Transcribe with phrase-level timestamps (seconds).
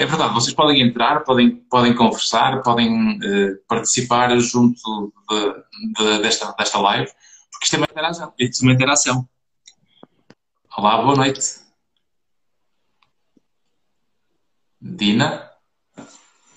[0.00, 6.50] É verdade, vocês podem entrar, podem, podem conversar, podem uh, participar junto de, de, desta,
[6.52, 7.12] desta live,
[7.52, 8.32] porque isto é uma interação.
[8.38, 9.28] Isto é uma interação.
[10.74, 11.60] Olá, boa noite.
[14.80, 15.50] Dina?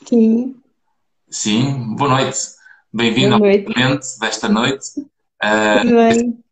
[0.07, 0.55] Sim.
[1.29, 2.39] Sim, boa noite.
[2.93, 5.01] Bem-vindo ao momento desta noite.
[5.43, 6.43] Uh, bem.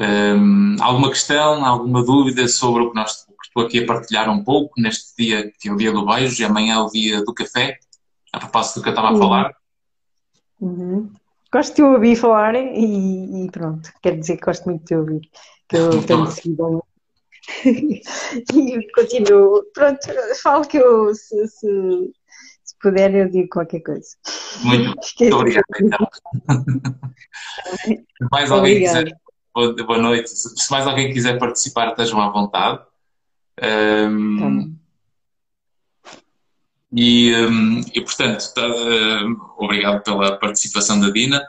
[0.00, 4.80] Um, alguma questão, alguma dúvida sobre o que nós estou aqui a partilhar um pouco
[4.80, 7.78] neste dia que é o dia do beijo e amanhã é o dia do café,
[8.32, 9.54] a propósito do que eu estava a falar?
[10.60, 11.12] Uhum.
[11.52, 15.20] Gosto de ouvir falar e, e, pronto, quero dizer que gosto muito de ouvir,
[15.68, 16.84] que eu tenho seguido
[17.64, 20.00] e continuo, pronto,
[20.42, 22.12] falo que eu se, se,
[22.62, 24.08] se puder eu digo qualquer coisa.
[24.62, 26.08] Muito, muito obrigado então.
[28.30, 29.12] mais alguém quiser
[29.52, 30.28] boa noite.
[30.28, 32.80] Se mais alguém quiser participar, estejam à vontade.
[33.62, 34.76] Um,
[36.92, 41.42] e, um, e, portanto, tá, uh, obrigado pela participação da Dina.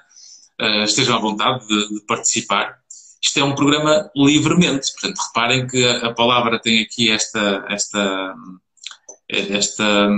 [0.59, 2.80] Uh, estejam à vontade de, de, participar.
[3.22, 8.36] Isto é um programa livremente, portanto, reparem que a, palavra tem aqui esta, esta,
[9.30, 10.09] esta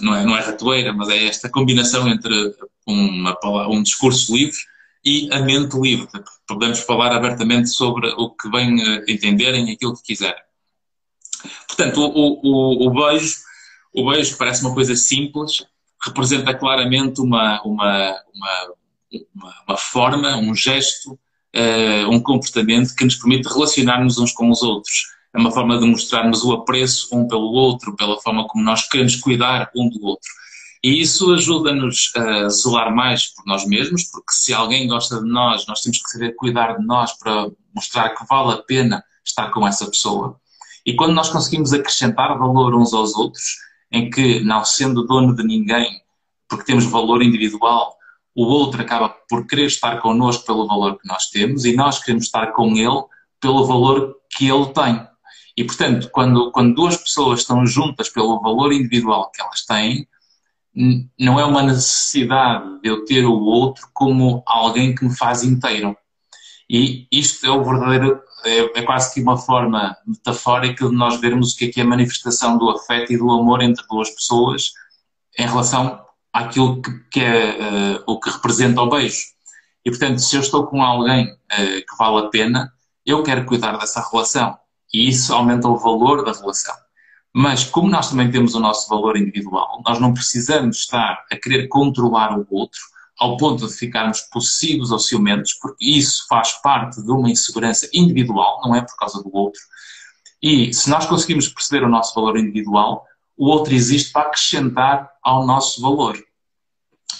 [0.00, 2.54] não é, não é ratoeira, mas é esta combinação entre
[2.86, 3.36] uma,
[3.68, 4.58] um discurso livre
[5.04, 6.08] e a mente livre.
[6.46, 10.42] Podemos falar abertamente sobre o que bem eh, entenderem, aquilo que quiserem.
[11.66, 13.36] Portanto, o, o, o beijo,
[13.94, 15.64] o beijo parece uma coisa simples,
[16.02, 18.74] representa claramente uma, uma, uma,
[19.66, 25.06] uma, forma, um gesto, uh, um comportamento que nos permite relacionar-nos uns com os outros.
[25.34, 29.16] É uma forma de mostrarmos o apreço um pelo outro, pela forma como nós queremos
[29.16, 30.28] cuidar um do outro.
[30.82, 35.66] E isso ajuda-nos a zelar mais por nós mesmos, porque se alguém gosta de nós,
[35.66, 39.66] nós temos que saber cuidar de nós para mostrar que vale a pena estar com
[39.66, 40.40] essa pessoa.
[40.88, 43.58] E quando nós conseguimos acrescentar valor uns aos outros,
[43.92, 46.00] em que, não sendo dono de ninguém,
[46.48, 47.94] porque temos valor individual,
[48.34, 52.24] o outro acaba por querer estar connosco pelo valor que nós temos e nós queremos
[52.24, 53.04] estar com ele
[53.38, 55.06] pelo valor que ele tem.
[55.54, 60.08] E, portanto, quando, quando duas pessoas estão juntas pelo valor individual que elas têm,
[61.20, 65.94] não é uma necessidade de eu ter o outro como alguém que me faz inteiro.
[66.66, 71.52] E isto é o verdadeiro, é, é, quase que uma forma metafórica de nós vermos
[71.52, 74.72] o que é, que é a manifestação do afeto e do amor entre duas pessoas
[75.38, 76.00] em relação
[76.32, 79.24] àquilo que, que é uh, o que representa o beijo.
[79.84, 82.72] E portanto, se eu estou com alguém uh, que vale a pena,
[83.04, 84.56] eu quero cuidar dessa relação.
[84.92, 86.74] E isso aumenta o valor da relação.
[87.34, 91.68] Mas como nós também temos o nosso valor individual, nós não precisamos estar a querer
[91.68, 92.80] controlar o outro
[93.18, 98.60] ao ponto de ficarmos possíveis ou ciumentos, porque isso faz parte de uma insegurança individual,
[98.64, 99.60] não é por causa do outro.
[100.40, 103.04] E se nós conseguimos perceber o nosso valor individual,
[103.36, 106.16] o outro existe para acrescentar ao nosso valor.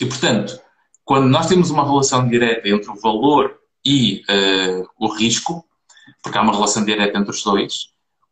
[0.01, 0.61] E, portanto,
[1.05, 5.65] quando nós temos uma relação direta entre o valor e uh, o risco,
[6.23, 7.89] porque há uma relação direta entre os dois,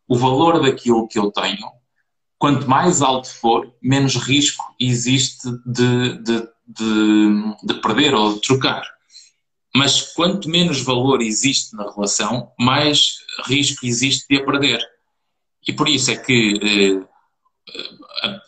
[0.07, 1.69] o valor daquilo que eu tenho,
[2.37, 8.83] quanto mais alto for, menos risco existe de, de, de, de perder ou de trocar.
[9.75, 14.81] Mas quanto menos valor existe na relação, mais risco existe de a perder.
[15.67, 17.07] E por isso é que eh,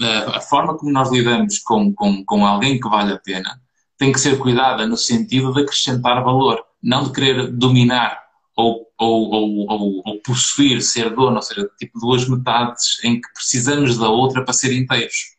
[0.02, 3.62] a, a, forma como nós lidamos com, com, com alguém que vale a pena
[3.97, 8.18] tem que ser cuidada no sentido de acrescentar valor, não de querer dominar
[8.56, 13.97] ou, ou, ou, ou, possuir, ser dono, ou seja, tipo duas metades em que precisamos
[13.97, 15.38] da outra para ser inteiros.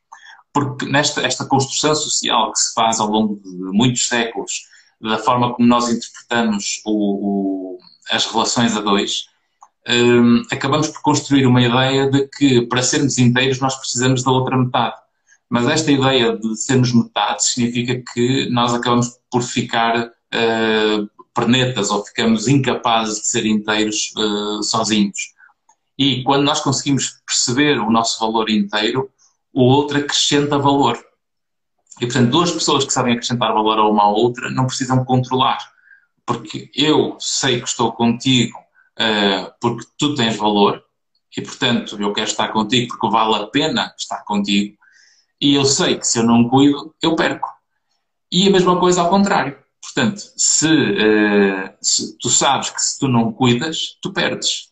[0.53, 4.63] Porque nesta esta construção social que se faz ao longo de muitos séculos,
[5.01, 7.79] da forma como nós interpretamos o, o,
[8.11, 9.25] as relações a dois,
[9.89, 14.57] um, acabamos por construir uma ideia de que para sermos inteiros nós precisamos da outra
[14.57, 14.97] metade.
[15.49, 22.05] Mas esta ideia de sermos metade significa que nós acabamos por ficar uh, pernetas ou
[22.05, 25.35] ficamos incapazes de ser inteiros uh, sozinhos.
[25.99, 29.11] E quando nós conseguimos perceber o nosso valor inteiro,
[29.53, 30.99] o outro acrescenta valor.
[32.01, 35.59] E, portanto, duas pessoas que sabem acrescentar valor a uma à outra não precisam controlar.
[36.25, 40.83] Porque eu sei que estou contigo uh, porque tu tens valor
[41.37, 44.77] e, portanto, eu quero estar contigo porque vale a pena estar contigo.
[45.41, 47.49] E eu sei que se eu não cuido, eu perco.
[48.31, 49.59] E a mesma coisa ao contrário.
[49.83, 54.71] Portanto, se, uh, se, tu sabes que se tu não cuidas, tu perdes.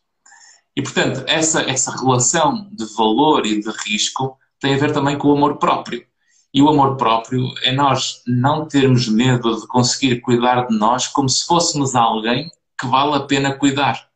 [0.77, 5.29] E, portanto, essa, essa relação de valor e de risco tem a ver também com
[5.29, 6.07] o amor próprio.
[6.53, 11.29] E o amor próprio é nós não termos medo de conseguir cuidar de nós como
[11.29, 14.09] se fôssemos alguém que vale a pena cuidar.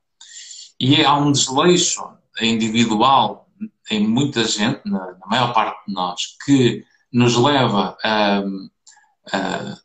[0.81, 2.03] E há um desleixo
[2.41, 3.49] individual
[3.91, 8.39] em muita gente, na, na, maior parte de nós, que nos leva a,
[9.33, 9.79] a,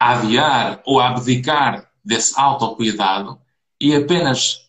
[0.00, 3.38] a adiar ou a abdicar desse autocuidado
[3.80, 4.66] e apenas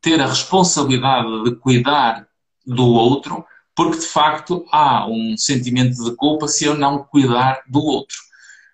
[0.00, 2.28] ter a responsabilidade de cuidar
[2.66, 3.44] do outro,
[3.78, 8.16] porque de facto há um sentimento de culpa se eu não cuidar do outro.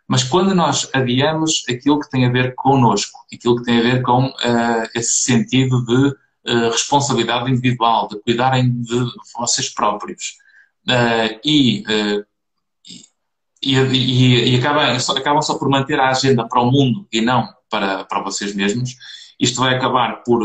[0.09, 4.01] Mas quando nós adiamos aquilo que tem a ver connosco, aquilo que tem a ver
[4.01, 9.05] com uh, esse sentido de uh, responsabilidade individual, de cuidarem de
[9.39, 10.39] vocês próprios,
[10.89, 11.85] uh, e,
[13.61, 17.47] e, e, e acabam, acabam só por manter a agenda para o mundo e não
[17.69, 18.97] para, para vocês mesmos,
[19.39, 20.41] isto vai acabar por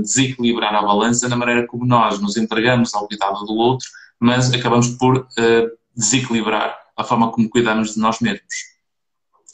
[0.00, 3.86] desequilibrar a balança na maneira como nós nos entregamos ao cuidado do outro,
[4.20, 8.54] mas acabamos por uh, desequilibrar a forma como cuidamos de nós mesmos.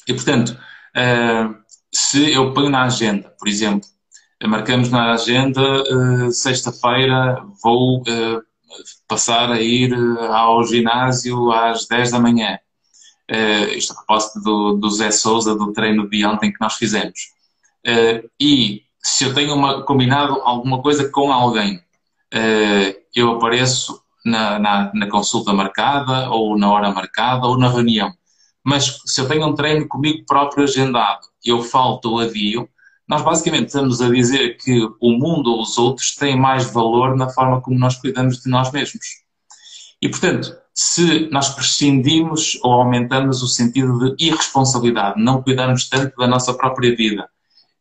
[0.09, 1.55] E, portanto, uh,
[1.93, 3.89] se eu ponho na agenda, por exemplo,
[4.45, 8.03] marcamos na agenda sexta-feira vou
[9.09, 9.95] passar a ir
[10.29, 12.59] ao ginásio às 10 da manhã.
[13.75, 17.19] isto a propósito do, do Zé Souza, do treino de ontem que nós fizemos.
[17.87, 24.59] Uh, e se eu tenho uma, combinado alguma coisa com alguém, uh, eu apareço na,
[24.59, 28.13] na, na, consulta marcada, ou na hora marcada, ou na reunião.
[28.65, 32.69] Mas se eu tenho um treino comigo próprio agendado, eu falto ou adio,
[33.09, 37.29] nós basicamente estamos a dizer que o mundo ou os outros têm mais valor na
[37.29, 39.07] forma como nós cuidamos de nós mesmos.
[40.03, 46.27] E, portanto, se nós prescindimos ou aumentamos o sentido de irresponsabilidade, não cuidamos tanto da
[46.27, 47.29] nossa própria vida,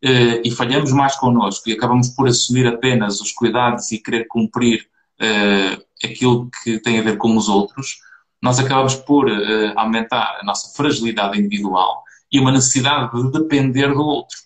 [0.04, 4.88] uh, e falhamos mais connosco e acabamos por assumir apenas os cuidados e querer cumprir
[6.04, 7.98] aquilo que tem a ver com os outros,
[8.42, 14.02] nós acabamos por uh, aumentar a nossa fragilidade individual e uma necessidade de depender do
[14.02, 14.38] outro.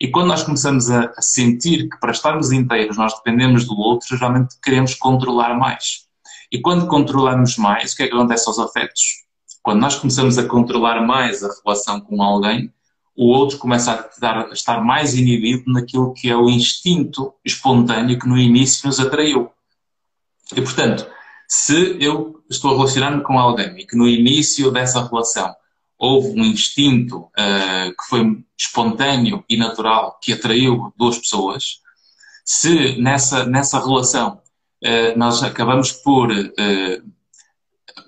[0.00, 4.56] E quando nós começamos a, sentir que para estarmos inteiros nós dependemos do outro, geralmente
[4.62, 6.06] queremos controlar mais.
[6.50, 9.24] E quando controlamos mais, o que é que acontece aos afetos?
[9.62, 12.72] Quando nós começamos a controlar mais a relação com alguém,
[13.16, 18.38] o outro começa a estar mais inibido naquilo que é o instinto espontâneo que no
[18.38, 19.50] início nos atraiu.
[20.56, 21.06] E, portanto,
[21.48, 25.54] se eu estou a relacionar-me com alguém e que no início dessa relação
[25.98, 31.80] houve um instinto uh, que foi espontâneo e natural que atraiu duas pessoas,
[32.44, 34.40] se nessa, nessa relação
[34.84, 37.12] uh, nós acabamos por uh,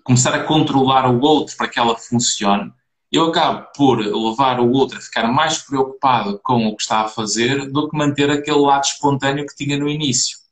[0.03, 2.73] começar a controlar o outro para que ela funcione,
[3.13, 7.09] eu acabo por levar o outro a ficar mais preocupado com o que está a
[7.09, 10.44] fazer do que manter aquele lado espontâneo que tinha no início.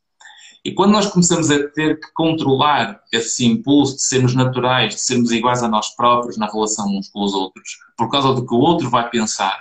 [0.64, 5.32] E quando nós começamos a ter que controlar esse impulso de sermos naturais, de sermos
[5.32, 8.58] iguais a nós próprios na relação uns com os outros, por causa do que o
[8.58, 9.58] outro vai pensar,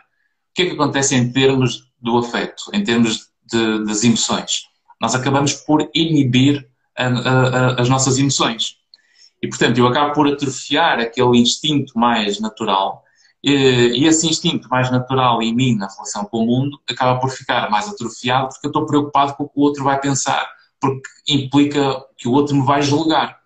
[0.51, 4.63] o que é que acontece em termos do afeto, em termos de, das emoções?
[5.00, 8.75] Nós acabamos por inibir a, a, a, as nossas emoções.
[9.42, 13.04] E, portanto, eu acabo por atrofiar aquele instinto mais natural.
[13.44, 17.71] E esse instinto mais natural em mim, na relação com o mundo, acaba por ficar
[17.71, 20.47] mais atrofiado porque eu estou preocupado com o que o outro vai pensar,
[20.81, 23.39] porque implica que o outro me vai julgar.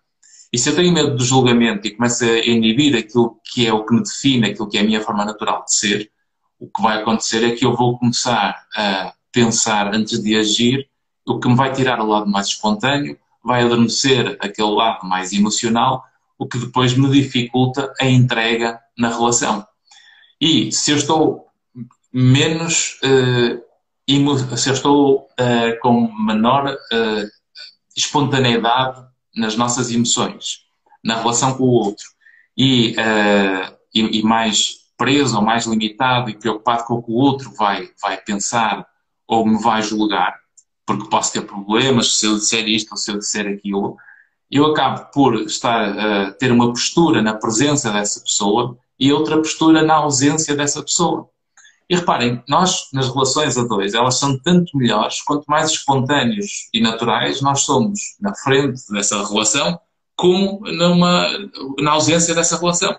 [0.52, 3.86] E se eu tenho medo do julgamento e começo a inibir aquilo que é o
[3.86, 6.12] que me define, aquilo que é a minha forma natural de ser,
[6.58, 10.88] o que vai acontecer é que eu vou começar a pensar antes de agir,
[11.27, 16.04] o que me vai tirar o lado mais espontâneo, vai adormecer aquele lado mais emocional,
[16.39, 19.65] o que depois me dificulta a entrega na relação.
[20.39, 21.48] E se eu estou
[22.13, 23.62] menos, uh,
[24.07, 27.29] se eu estou uh, com menor uh,
[27.95, 29.03] espontaneidade
[29.35, 30.59] nas nossas emoções,
[31.03, 32.05] na relação com o outro,
[32.57, 32.95] e,
[33.93, 37.89] e, e, mais preso ou mais limitado e preocupado com o que o outro vai,
[38.01, 38.88] vai pensar
[39.27, 40.39] ou me vai julgar,
[40.85, 43.97] porque posso ter problemas se eu disser isto ou se eu disser aquilo,
[44.50, 49.95] eu acabo por estar ter uma postura na presença dessa pessoa e outra postura na
[49.95, 51.29] ausência dessa pessoa.
[51.89, 56.82] E reparem, nós, nas relações a dois, elas são tanto melhores quanto mais espontâneos e
[56.82, 59.80] naturais nós somos na frente dessa relação,
[60.15, 61.27] como numa,
[61.80, 62.96] na ausência dessa relação.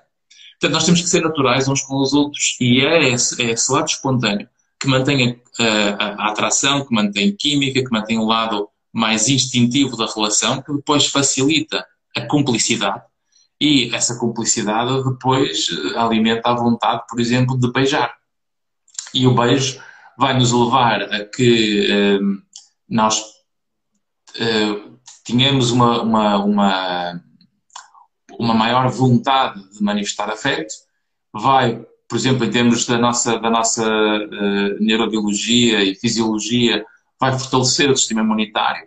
[0.61, 3.71] Portanto, nós temos que ser naturais uns com os outros e é esse, é esse
[3.73, 4.49] lado espontâneo
[4.81, 9.97] que mantém a, a, a atração, que mantém química, que mantém o lado mais instintivo
[9.97, 11.85] da relação, que depois facilita
[12.17, 13.03] a cumplicidade
[13.61, 18.15] e essa cumplicidade depois eh, alimenta a vontade, por exemplo, de beijar.
[19.17, 19.81] E o beijo
[20.19, 22.19] vai nos levar a que eh,
[22.89, 23.23] nós
[24.39, 24.83] eh,
[25.25, 27.23] tenhamos uma, uma, uma,
[28.39, 30.73] uma maior vontade de manifestar afeto,
[31.33, 36.85] vai por exemplo, em termos da nossa, da nossa uh, neurobiologia e fisiologia,
[37.21, 38.87] vai fortalecer o sistema imunitário.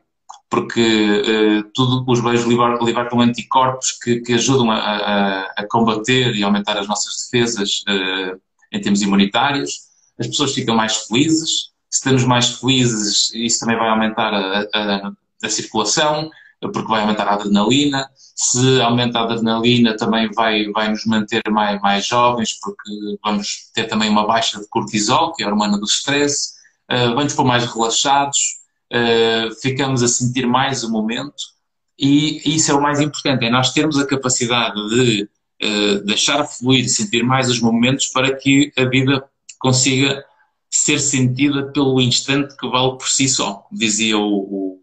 [0.49, 6.43] porque uh, tudo os beijos libertam anticorpos que, que ajudam a, a, a, combater e
[6.43, 8.39] aumentar as nossas defesas uh,
[8.71, 9.88] em termos imunitários.
[10.19, 11.69] As pessoas ficam mais felizes.
[11.89, 15.11] Se estamos mais felizes, isso também vai aumentar a,
[15.43, 16.29] a circulação,
[16.61, 18.09] porque vai aumentar a adrenalina.
[18.35, 23.85] Se aumenta a adrenalina, também vai, vai nos manter mais, mais jovens, porque vamos ter
[23.85, 26.59] também uma baixa de cortisol, que é a hormona do stress.
[26.91, 28.59] Uh, vamos pôr mais relaxados
[28.93, 31.59] uh, ficamos a sentir mais o momento
[31.97, 35.29] e isso é o mais importante, é nós termos a capacidade de
[35.63, 39.23] uh, deixar fluir, sentir mais os momentos para que a vida
[39.59, 40.25] consiga
[40.69, 43.67] ser sentida pelo instante que vale por si só.
[43.71, 44.79] Dizia o, o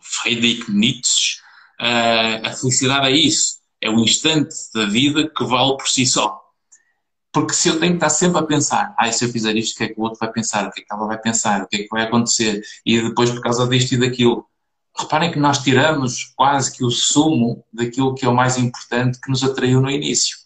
[0.00, 1.38] Friedrich Nietzsche,
[1.80, 6.40] uh, a felicidade é isso, é o instante da vida que vale por si só.
[7.32, 9.78] Porque se eu tenho que estar sempre a pensar, ah, se eu fizer isto, o
[9.78, 11.68] que é que o outro vai pensar, o que é que ela vai pensar, o
[11.68, 14.46] que é que vai acontecer, e depois por causa disto e daquilo.
[14.98, 19.30] Reparem que nós tiramos quase que o sumo daquilo que é o mais importante que
[19.30, 20.36] nos atraiu no início.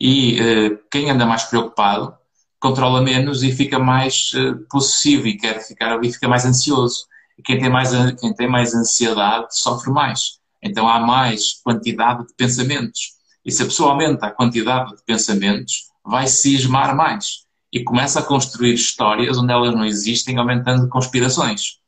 [0.00, 2.16] E uh, quem anda mais preocupado
[2.64, 7.04] controla menos e fica mais uh, possessivo e quer ficar e fica mais ansioso.
[7.38, 10.38] E quem tem mais, quem tem mais ansiedade sofre mais.
[10.62, 13.12] Então há mais quantidade de pensamentos.
[13.44, 18.22] E se a pessoa aumenta a quantidade de pensamentos, vai cismar mais e começa a
[18.22, 21.80] construir histórias onde elas não existem, aumentando conspirações.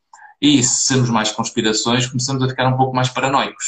[0.42, 3.64] E se temos mais conspirações, começamos a ficar um pouco mais paranoicos.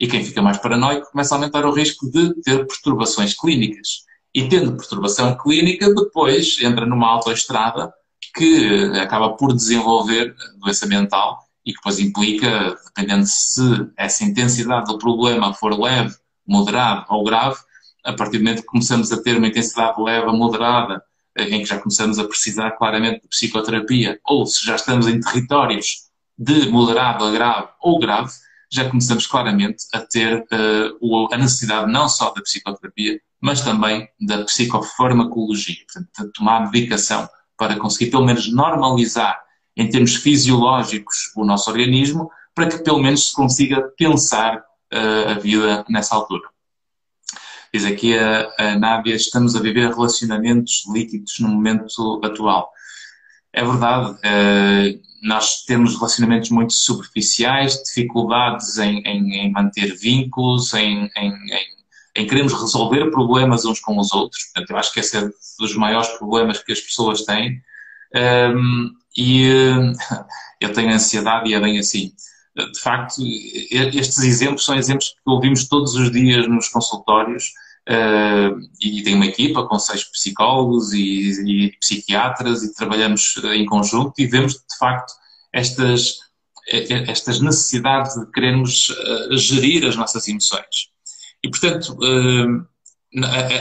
[0.00, 4.09] E quem fica mais paranoico começa a aumentar o risco de ter perturbações clínicas.
[4.34, 7.92] E tendo perturbação clínica, depois entra numa autoestrada
[8.34, 13.62] que acaba por desenvolver doença mental e que depois implica, dependendo se
[13.96, 16.14] essa intensidade do problema for leve,
[16.46, 17.56] moderado ou grave,
[18.04, 21.02] a partir do momento que começamos a ter uma intensidade leve a moderada,
[21.36, 25.20] eh, em que já começamos a precisar claramente de psicoterapia, ou se já estamos em
[25.20, 26.08] territórios
[26.38, 28.30] de moderado a grave ou grave,
[28.70, 30.46] já começamos claramente a ter
[31.00, 37.28] uh, a necessidade não só da psicoterapia, mas também da psicofarmacologia, portanto, de tomar medicação
[37.56, 39.40] para conseguir pelo menos normalizar
[39.76, 45.34] em termos fisiológicos o nosso organismo, para que pelo menos se consiga pensar uh, a
[45.34, 46.48] vida nessa altura.
[47.72, 52.70] Diz aqui a, a Nádia, estamos a viver relacionamentos líquidos no momento atual.
[53.52, 61.10] É verdade, uh, nós temos relacionamentos muito superficiais, dificuldades em, em, em manter vínculos, em,
[61.16, 64.44] em, queremos resolver problemas uns com os outros.
[64.44, 67.60] Portanto, eu acho que esse é dos maiores problemas que as pessoas têm.
[68.14, 69.92] Um, e uh,
[70.60, 72.12] eu tenho ansiedade e é bem assim
[72.56, 77.52] de facto, estes exemplos são exemplos que ouvimos todos os dias nos consultórios
[77.88, 84.26] e tem uma equipa com seis psicólogos e, e, psiquiatras e trabalhamos em conjunto e
[84.26, 85.12] vemos de facto
[85.52, 86.18] estas,
[86.68, 88.94] estas necessidades de querermos
[89.32, 90.90] gerir as nossas emoções.
[91.42, 91.98] E, portanto,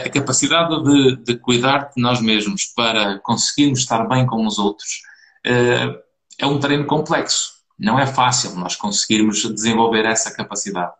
[0.05, 5.01] a, capacidade de, de, cuidar de nós mesmos para conseguirmos estar bem com os outros
[5.43, 10.91] é um terreno complexo não é fácil nós conseguirmos desenvolver essa capacidade.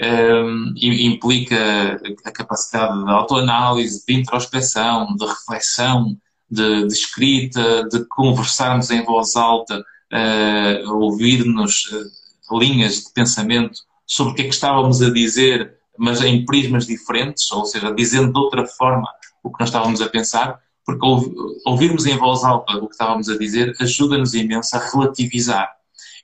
[0.00, 6.16] Um, implica a capacidade de autoanálise, de introspeção, de reflexão,
[6.50, 14.32] de, de escrita, de conversarmos em voz alta, uh, ouvir-nos uh, linhas de pensamento sobre
[14.32, 18.38] o que é que estávamos a dizer, mas em prismas diferentes, ou seja, dizendo de
[18.38, 19.08] outra forma
[19.42, 21.06] o que nós estávamos a pensar, porque
[21.66, 25.73] ouvirmos em voz alta o que estávamos a dizer ajuda-nos imenso a relativizar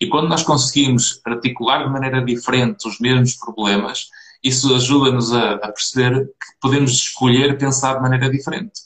[0.01, 4.09] e quando nós conseguimos articular de maneira diferente os mesmos problemas,
[4.43, 8.81] isso ajuda-nos a, a, perceber que podemos escolher pensar de maneira diferente.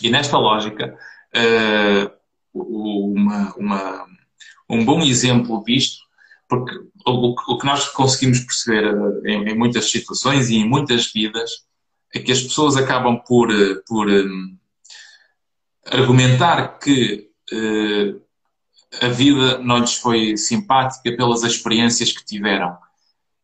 [0.00, 0.96] E nesta lógica,
[1.34, 2.10] uh,
[2.54, 4.06] uma, uma,
[4.70, 6.00] um bom exemplo disto,
[6.48, 6.72] porque
[7.04, 11.50] o, o que nós conseguimos perceber uh, em, em, muitas situações e em muitas vidas
[12.14, 14.56] é que as pessoas acabam por, uh, por um,
[15.86, 17.28] argumentar que
[19.00, 22.76] a vida não lhes foi simpática pelas experiências que tiveram.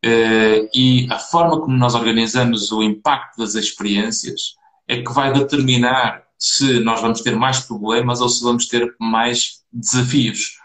[0.05, 4.55] Uh, e a forma como nós organizamos o impacto das experiências
[4.87, 9.65] é que vai determinar se nós vamos ter mais problemas ou se vamos ter mais
[9.73, 10.57] desafios.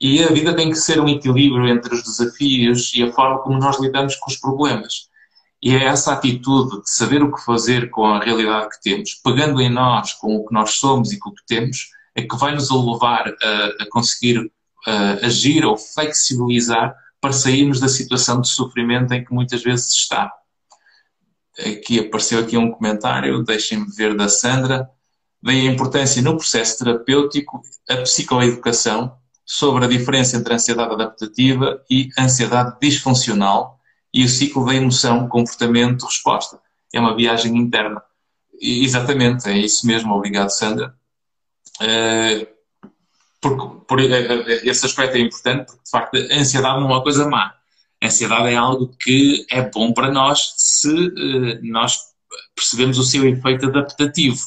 [0.00, 3.58] E a vida tem que ser um equilíbrio entre os desafios e a forma como
[3.58, 5.08] nós lidamos com os problemas.
[5.60, 9.60] E é essa atitude de saber o que fazer com a realidade que temos, pegando
[9.60, 12.54] em nós com o que nós somos e com o que temos, é que vai
[12.54, 14.50] nos levar a, a conseguir
[15.22, 20.32] agir ou flexibilizar para sairmos da situação de sofrimento em que muitas vezes está.
[21.58, 24.88] Aqui apareceu aqui um comentário, deixem-me ver, da Sandra.
[25.42, 32.08] Vem a importância no processo terapêutico, a psicoeducação, sobre a diferença entre ansiedade adaptativa e
[32.18, 33.78] ansiedade disfuncional
[34.12, 36.60] e o ciclo da emoção, comportamento, resposta.
[36.92, 38.02] É uma viagem interna.
[38.60, 40.14] E, exatamente, é isso mesmo.
[40.14, 40.97] Obrigado, Sandra.
[41.80, 42.46] Uh,
[43.40, 47.28] porque, por, esse aspecto é importante, porque de facto a ansiedade não é uma coisa
[47.28, 47.54] má.
[48.02, 50.88] A ansiedade é algo que é bom para nós se
[51.62, 51.98] nós
[52.54, 54.38] percebemos o seu efeito adaptativo.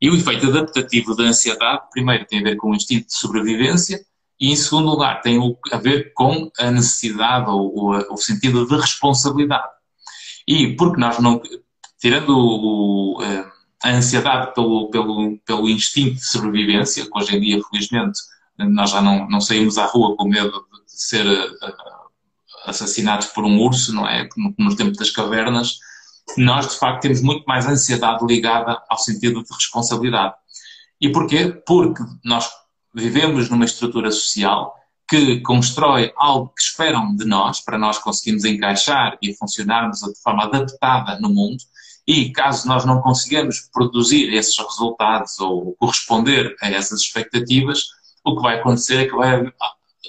[0.00, 4.04] E o efeito adaptativo da ansiedade, primeiro, tem a ver com o instinto de sobrevivência
[4.40, 5.38] e, em segundo lugar, tem
[5.70, 9.68] a ver com a necessidade ou, ou o sentido de responsabilidade.
[10.46, 11.40] E porque nós não,
[12.00, 13.51] tirando o, eh,
[13.82, 18.20] a ansiedade pelo, pelo, pelo instinto de sobrevivência, que hoje em dia, felizmente,
[18.58, 21.48] nós já não, não saímos à rua com medo de ser eh,
[22.66, 24.28] assassinados por um urso, não é?
[24.28, 25.78] Como nos tempos das cavernas,
[26.36, 30.34] nós de facto temos muito mais ansiedade ligada ao sentido de responsabilidade.
[31.00, 31.48] E porquê?
[31.66, 32.48] Porque nós
[32.94, 34.74] vivemos numa estrutura social
[35.08, 40.44] que constrói algo que esperam de nós, para nós conseguirmos encaixar e funcionarmos de forma
[40.44, 41.62] adaptada no mundo,
[42.06, 47.84] e caso nós não consigamos produzir esses resultados ou corresponder a essas expectativas,
[48.24, 49.46] o que vai acontecer é que vai,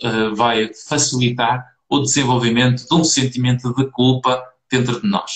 [0.03, 5.31] eh, vai facilitar o desenvolvimento de um sentimento de culpa dentro de nós.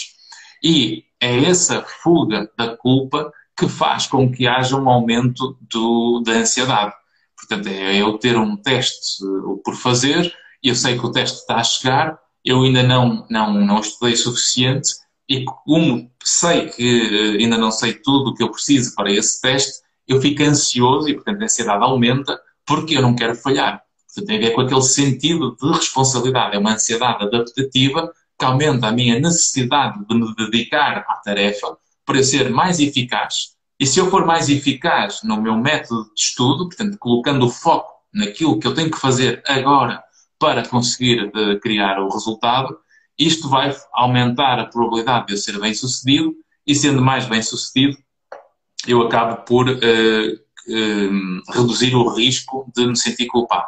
[0.63, 6.33] E é essa fuga da culpa que faz com que haja um aumento do, da
[6.33, 6.93] ansiedade.
[7.35, 10.33] Portanto, é eu ter um teste uh, por fazer,
[10.63, 14.89] eu sei que o teste está a chegar, eu ainda não, não, não estudei suficiente
[15.29, 19.41] e como sei que uh, ainda não sei tudo o que eu preciso para esse
[19.41, 23.81] teste, eu fico ansioso e, portanto, a ansiedade aumenta porque eu não quero falhar.
[24.07, 26.55] Portanto, tem a ver com aquele sentido de responsabilidade.
[26.55, 32.23] É uma ansiedade adaptativa que aumenta a minha necessidade de me dedicar à tarefa para
[32.23, 33.57] ser mais eficaz.
[33.79, 37.91] E se eu for mais eficaz no meu método de estudo, portanto, colocando o foco
[38.13, 40.01] naquilo que eu tenho que fazer agora
[40.39, 42.77] para conseguir uh, criar o resultado,
[43.17, 47.97] isto vai aumentar a probabilidade de eu ser bem sucedido e, sendo mais bem sucedido,
[48.87, 53.67] eu acabo por uh, uh, reduzir o risco de me sentir culpado.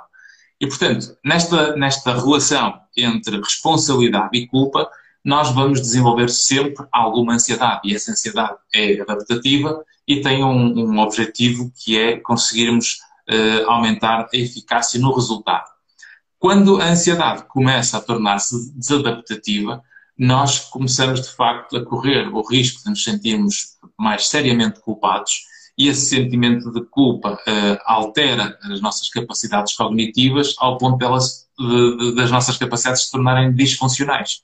[0.62, 4.90] E, portanto, nesta, nesta relação entre responsabilidade e culpa,
[5.24, 7.82] nós vamos desenvolver sempre alguma ansiedade.
[7.86, 12.98] E essa ansiedade é adaptativa e tem um, um objetivo que é conseguirmos
[13.30, 15.70] uh, aumentar a eficácia no resultado.
[16.40, 19.84] Quando a ansiedade começa a tornar-se desadaptativa,
[20.18, 25.44] nós começamos de facto a correr o risco de nos sentirmos mais seriamente culpados
[25.78, 31.98] e esse sentimento de culpa uh, altera as nossas capacidades cognitivas ao ponto delas, de,
[31.98, 34.42] de, das nossas capacidades se tornarem disfuncionais.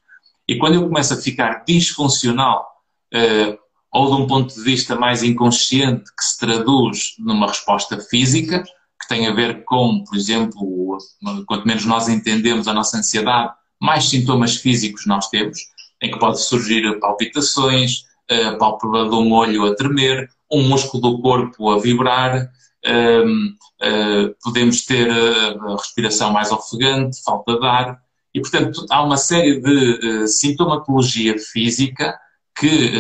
[0.47, 2.65] E quando eu começo a ficar disfuncional,
[3.13, 3.57] uh,
[3.91, 8.63] ou de um ponto de vista mais inconsciente, que se traduz numa resposta física,
[9.05, 10.97] que tem a ver com, por exemplo,
[11.45, 15.59] quanto menos nós entendemos a nossa ansiedade, mais sintomas físicos nós temos,
[16.01, 21.21] em que pode surgir palpitações, a pálpebra de um olho a tremer, um músculo do
[21.21, 22.49] corpo a vibrar,
[22.87, 27.99] um, uh, podemos ter a respiração mais ofegante, falta de ar,
[28.33, 32.17] e portanto há uma série de sintomatologia física
[32.57, 32.91] que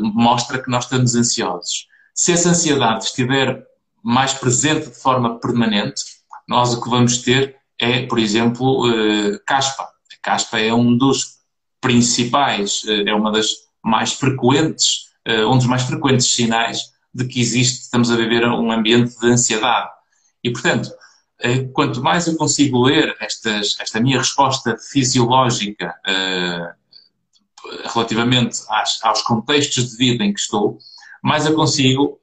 [0.00, 1.86] mostra que nós estamos ansiosos.
[2.14, 3.64] Se essa ansiedade estiver
[4.02, 6.02] mais presente de forma permanente,
[6.48, 8.84] nós o que vamos ter é, por exemplo,
[9.46, 9.84] caspa.
[9.84, 11.38] A caspa é um dos
[11.80, 13.48] principais, é uma das
[13.82, 18.72] mais frequentes uh, um dos mais frequentes sinais de que existe, estamos a viver um
[18.72, 19.90] ambiente de ansiedade.
[20.42, 20.90] E, portanto,
[21.74, 25.94] quanto mais eu consigo ler estas, esta minha resposta fisiológica
[27.92, 28.60] relativamente
[29.02, 30.78] aos contextos de vida em que estou,
[31.22, 32.18] mais eu consigo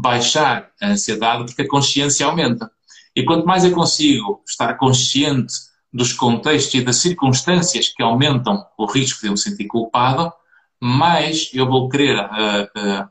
[0.00, 2.70] baixar a ansiedade porque a consciência aumenta.
[3.14, 5.54] E quanto mais eu consigo estar consciente
[5.92, 10.30] dos contextos e das circunstâncias que aumentam o risco de eu me sentir culpado,
[10.78, 13.08] mais eu vou querer uh, uh,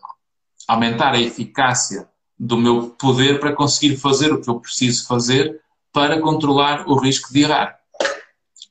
[0.67, 5.59] aumentar a eficácia do meu poder para conseguir fazer o que eu preciso fazer
[5.91, 7.75] para controlar o risco de errar.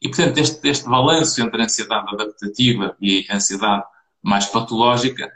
[0.00, 3.82] E, portanto, este, este balanço entre a ansiedade adaptativa e a ansiedade
[4.22, 5.32] mais patológica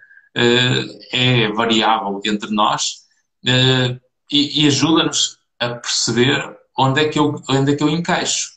[1.13, 2.99] é variável entre nós
[3.45, 8.51] uh, e, e ajuda-nos a perceber onde é, que eu, onde é que eu encaixo.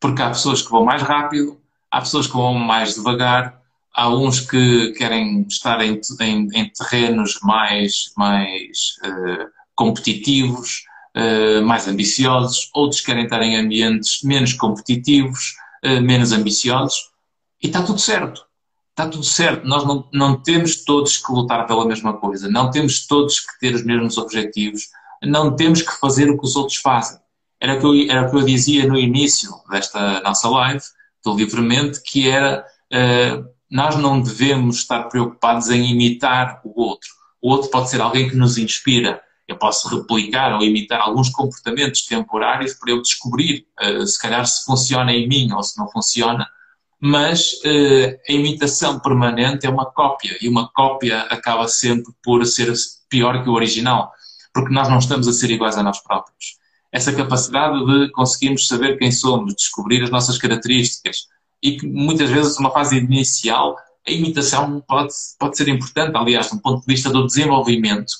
[0.00, 1.60] Porque há pessoas que vão mais rápido,
[1.90, 3.58] há pessoas que vão mais devagar,
[3.98, 10.84] Há uns que querem estar em, em, em terrenos mais, mais uh, competitivos,
[11.16, 17.10] uh, mais ambiciosos, outros querem estar em ambientes menos competitivos, uh, menos ambiciosos,
[17.60, 18.46] e está tudo certo.
[18.98, 19.64] Está tudo certo.
[19.64, 23.72] Nós não, não temos todos que lutar pela mesma coisa, não temos todos que ter
[23.72, 24.88] os mesmos objetivos,
[25.22, 27.16] não temos que fazer o que os outros fazem.
[27.60, 30.82] era o que eu, era o que eu dizia no início desta nossa live,
[31.24, 37.10] do Livremente, que era uh, nós não devemos estar preocupados em imitar o outro.
[37.40, 39.22] O outro pode ser alguém que nos inspira.
[39.46, 44.64] Eu posso replicar ou imitar alguns comportamentos temporários para eu descobrir, uh, se calhar, se
[44.64, 46.48] funciona em mim ou se não funciona.
[47.00, 52.72] Mas uh, a imitação permanente é uma cópia e uma cópia acaba sempre por ser
[53.08, 54.12] pior que o original,
[54.52, 56.58] porque nós não estamos a ser iguais a nós próprios.
[56.90, 61.26] Essa capacidade de conseguirmos saber quem somos, descobrir as nossas características
[61.62, 66.60] e que muitas vezes, numa fase inicial, a imitação pode, pode ser importante, aliás, do
[66.60, 68.12] ponto de vista do desenvolvimento,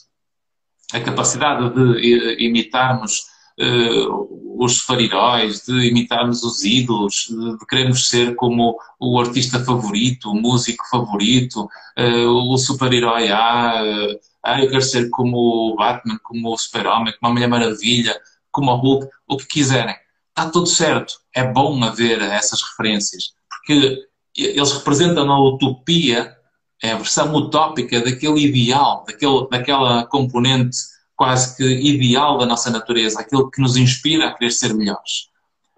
[0.92, 3.26] a capacidade de imitarmos
[3.60, 10.34] uh, os super-heróis, de imitarmos os ídolos, de, querermos ser como o artista favorito, o
[10.34, 11.68] músico favorito,
[11.98, 13.82] uh, o super-herói, ah,
[14.42, 18.16] ah, eu quero ser como o Batman, como o Super-Homem, como a Mulher Maravilha,
[18.50, 19.94] como o Hulk, o que quiserem.
[20.28, 21.14] Está tudo certo.
[21.34, 23.98] É bom haver essas referências, porque
[24.36, 26.36] eles representam a utopia,
[26.82, 30.78] é a versão utópica daquele ideal, daquele, daquela componente
[31.18, 35.28] quase que ideal da nossa natureza, aquilo que nos inspira a querer ser melhores.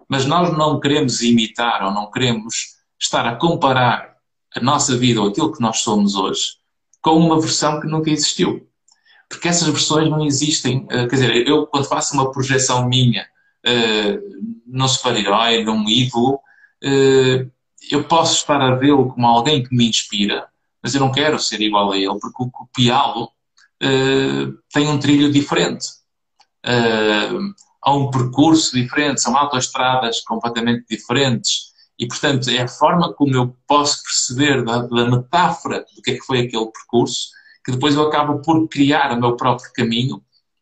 [0.07, 4.15] Mas nós não queremos imitar ou não queremos estar a comparar
[4.55, 6.61] a nossa vida ou aquilo que nós somos hoje
[7.01, 8.71] com uma versão que nunca existiu
[9.31, 10.79] porque essas versões não existem.
[10.83, 13.25] Uh, quer dizer, eu quando faço uma projeção minha
[13.65, 16.35] uh, num super-herói, num ídolo,
[16.83, 17.51] uh,
[17.89, 20.47] eu posso estar a vê-lo como alguém que me inspira,
[20.83, 23.29] mas eu não quero ser igual a ele, porque copiá-lo
[23.81, 25.87] uh, tem um trilho diferente.
[27.83, 31.71] há um percurso diferente, são autoestradas completamente diferentes.
[31.97, 36.13] E, portanto, é a forma como eu posso perceber da, da metáfora do que é
[36.15, 37.29] que foi aquele percurso
[37.63, 40.21] que depois eu acabo por criar o meu próprio caminho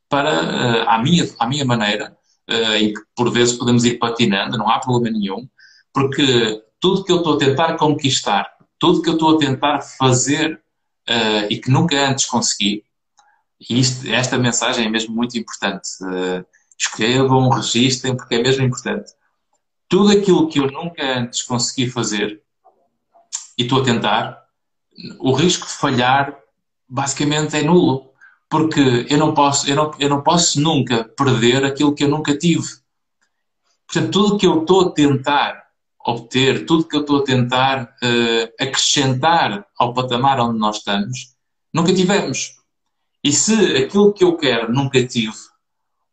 [0.09, 2.17] para, uh, à, minha, à minha maneira,
[2.49, 5.47] uh, que por vezes podemos ir patinando, não há problema nenhum,
[5.93, 10.61] porque tudo que eu estou a tentar conquistar, tudo que eu estou a tentar fazer
[11.09, 12.83] uh, e que nunca antes consegui,
[13.59, 15.89] e isto, esta mensagem é mesmo muito importante.
[16.01, 16.45] Uh,
[16.77, 19.11] escrevam, registrem, porque é mesmo importante.
[19.87, 22.41] Tudo aquilo que eu nunca antes consegui fazer
[23.57, 24.41] e estou a tentar,
[25.19, 26.37] o risco de falhar
[26.87, 28.09] basicamente é nulo.
[28.49, 32.35] Porque eu não posso, eu não, eu não posso nunca perder aquilo que eu nunca
[32.35, 32.65] tive.
[33.85, 35.63] Portanto, tudo que eu estou a tentar
[36.05, 41.35] obter, tudo que eu estou a tentar uh, acrescentar ao patamar onde nós estamos,
[41.73, 42.58] nunca tivemos.
[43.23, 45.35] E se aquilo que eu quero nunca tive,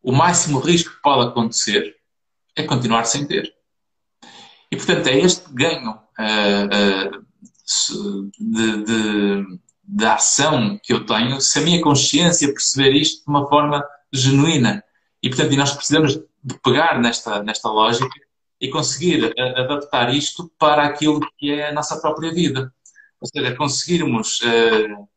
[0.03, 1.95] o máximo risco que pode acontecer
[2.55, 3.53] é continuar sem ter.
[4.71, 11.59] E portanto é este ganho uh, uh, de, de, da ação que eu tenho, se
[11.59, 14.83] a minha consciência perceber isto de uma forma genuína.
[15.21, 18.15] E, portanto, nós precisamos de pegar nesta, nesta lógica
[18.59, 22.73] e conseguir adaptar isto para aquilo que é a nossa própria vida.
[23.19, 24.39] Ou seja, conseguirmos.
[24.41, 25.07] Uh,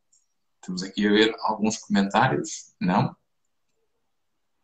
[0.62, 2.72] temos aqui a ver alguns comentários.
[2.80, 3.14] Não?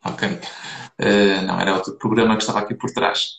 [0.05, 0.29] Ok.
[0.29, 3.37] Uh, não, era outro programa que estava aqui por trás.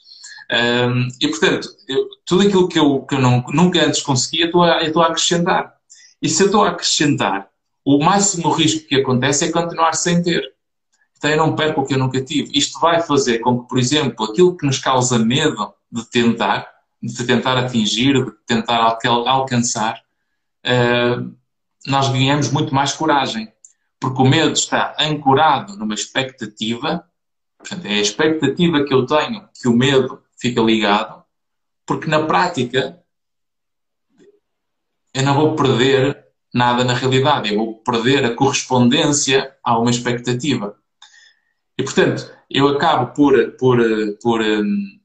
[0.49, 4.63] Um, e, portanto, eu, tudo aquilo que eu, que eu não, nunca antes conseguia, estou
[4.63, 5.75] a, estou a acrescentar.
[6.21, 7.49] E se eu estou a acrescentar,
[7.83, 10.53] o máximo risco que acontece é continuar sem ter.
[11.17, 12.51] Então eu não perco o que eu nunca tive.
[12.53, 16.67] Isto vai fazer com que, por exemplo, aquilo que nos causa medo de tentar,
[17.01, 20.01] de tentar atingir, de tentar alcançar,
[20.65, 21.35] uh,
[21.85, 23.51] nós ganhamos muito mais coragem.
[23.99, 27.03] Porque o medo está ancorado numa expectativa,
[27.57, 31.23] portanto, é a expectativa que eu tenho que o medo fica ligado,
[31.85, 33.01] porque na prática
[35.13, 40.75] eu não vou perder nada na realidade, eu vou perder a correspondência a uma expectativa.
[41.77, 43.79] E, portanto, eu acabo por, por,
[44.21, 44.99] por, hum,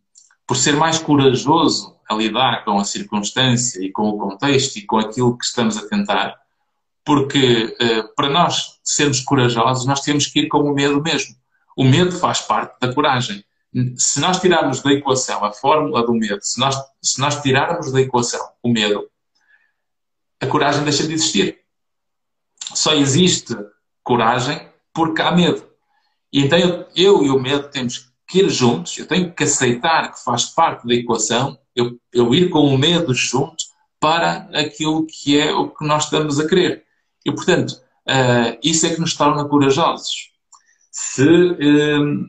[0.47, 4.99] por ser mais corajoso a lidar com a circunstância e com o contexto e com
[4.99, 6.42] aquilo que estamos a tentar,
[7.05, 11.35] porque eh, para nós sermos corajosos, nós temos que ir com o medo mesmo.
[11.77, 13.45] O medo faz parte da coragem.
[13.97, 18.01] Se nós tirarmos da equação a fórmula do medo, se nós, se nós tirarmos da
[18.01, 19.09] equação o medo,
[20.41, 21.61] a coragem deixa de existir.
[22.75, 23.57] Só existe
[24.03, 25.67] coragem porque há medo.
[26.33, 30.13] E então eu, eu, e o medo temos que ir juntos, eu tenho que aceitar
[30.13, 33.65] que faz parte da equação, eu, eu ir com o medo junto
[34.01, 36.85] para aquilo que é o que nós estamos a querer.
[37.25, 37.73] E, portanto,
[38.09, 40.31] uh, isso é que nos torna corajosos.
[40.91, 42.29] Se uh,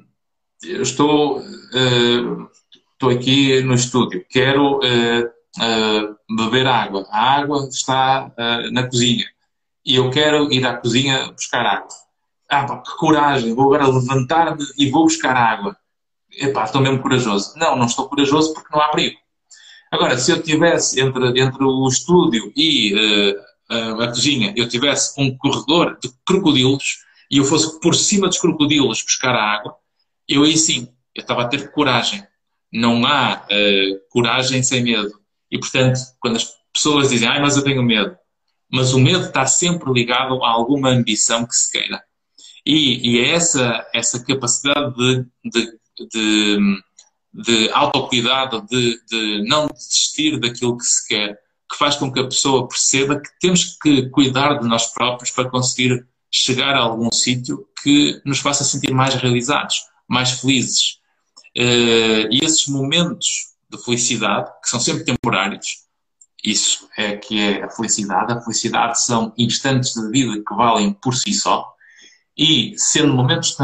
[0.62, 2.50] estou, uh,
[2.94, 7.06] estou aqui no estúdio, quero uh, beber água.
[7.10, 8.32] A água está
[8.72, 9.26] na cozinha
[9.86, 11.90] e eu quero ir à cozinha buscar água.
[12.50, 15.78] Ah, pá, que coragem, vou agora levantar-me e vou buscar água.
[16.32, 17.54] epá, estou mesmo corajoso.
[17.58, 19.18] Não, não estou corajoso porque não há perigo.
[19.92, 23.36] Agora, se eu tivesse entre, entre o estúdio e
[24.00, 29.02] a cozinha, eu tivesse um corredor de crocodilos e eu fosse por cima dos crocodilos
[29.02, 29.76] buscar a água,
[30.28, 32.26] eu aí sim, eu estava a ter coragem.
[32.72, 35.12] Não há uh, coragem sem medo.
[35.52, 38.18] E, portanto, quando as pessoas dizem, ai, mas eu tenho medo,
[38.72, 42.02] mas o medo está sempre ligado a alguma ambição que se queira.
[42.66, 45.80] E, e é essa, essa capacidade de, de,
[46.12, 46.82] de,
[47.34, 51.38] de autocuidado, de, de não desistir daquilo que se quer,
[51.74, 55.50] que faz com que a pessoa perceba que temos que cuidar de nós próprios para
[55.50, 61.00] conseguir chegar a algum sítio que nos faça sentir mais realizados, mais felizes.
[61.56, 65.84] Eh, e esses momentos de felicidade, que são sempre temporários,
[66.44, 68.34] isso é que é a felicidade.
[68.34, 71.74] A felicidade são instantes de vida que valem por si só.
[72.38, 73.58] E, sendo momentos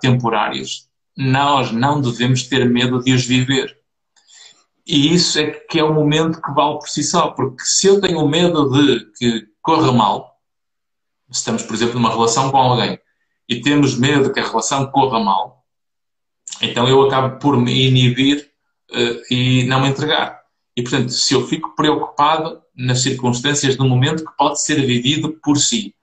[0.00, 3.78] temporários, nós não devemos ter medo de os viver.
[4.86, 7.28] E isso é que é o momento que vale por si só.
[7.30, 10.36] Porque se eu tenho medo de que corra mal,
[11.30, 12.98] estamos, por exemplo, numa relação com alguém
[13.48, 15.64] e temos medo que a relação corra mal,
[16.60, 18.50] então eu acabo por me inibir
[18.90, 20.42] uh, e não me entregar.
[20.76, 25.58] E, portanto, se eu fico preocupado nas circunstâncias do momento que pode ser vivido por
[25.58, 25.94] si,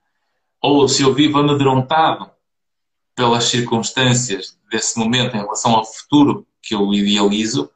[0.62, 2.30] ou se eu vivo amedrontado
[3.14, 7.70] pelas circunstâncias desse momento em relação ao futuro que eu idealizo,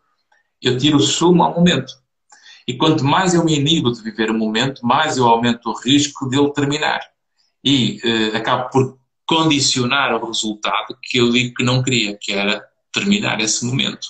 [0.68, 1.92] eu tiro o sumo ao momento.
[2.66, 6.29] E quanto mais eu me inibo de viver o momento, mais eu aumento o risco
[6.29, 7.00] de terminar.
[7.62, 12.64] E eh, acabo por condicionar o resultado que eu digo que não queria, que era
[12.92, 14.07] terminar esse momento.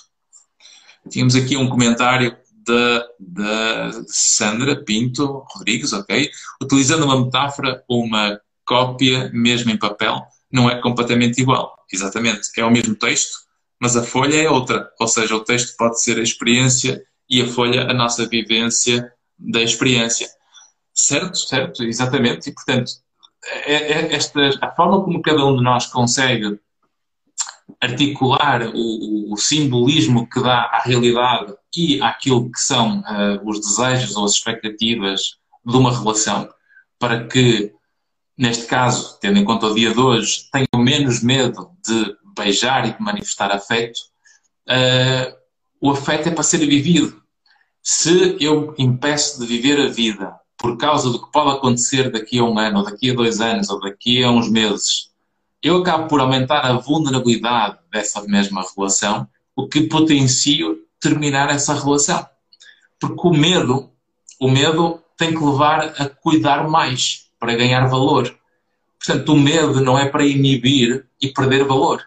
[1.09, 6.29] Tínhamos aqui um comentário da, da Sandra Pinto Rodrigues, ok?
[6.61, 11.75] Utilizando uma metáfora, uma cópia, mesmo em papel, não é completamente igual.
[11.91, 12.49] Exatamente.
[12.57, 13.44] É o mesmo texto,
[13.79, 14.89] mas a folha é outra.
[14.99, 19.61] Ou seja, o texto pode ser a experiência e a folha a nossa vivência da
[19.61, 20.27] experiência.
[20.93, 21.37] Certo?
[21.37, 22.49] Certo, exatamente.
[22.49, 22.91] E, portanto,
[23.65, 26.59] é, é esta, a forma como cada um de nós consegue
[27.81, 34.15] articular o, o, simbolismo que dá à realidade e àquilo que são uh, os desejos
[34.15, 36.47] ou as expectativas de uma relação,
[36.99, 37.73] para que,
[38.37, 43.01] neste caso, tendo em conta o dia de hoje, tenham menos medo de beijar e
[43.01, 43.99] manifestar afeto,
[44.67, 45.35] uh,
[45.79, 47.21] o afeto é para ser vivido.
[47.81, 52.43] Se eu impeço de viver a vida por causa do que pode acontecer daqui a
[52.43, 55.11] um ano, ou daqui a dois anos, ou daqui a uns meses,
[55.61, 60.65] eu acabo por aumentar a vulnerabilidade dessa mesma relação, o que potencia
[60.99, 62.25] terminar essa relação.
[62.99, 63.89] Porque o medo,
[64.39, 68.35] o medo tem que levar a cuidar mais para ganhar valor.
[68.97, 72.03] Portanto, o medo não é para inibir e perder valor.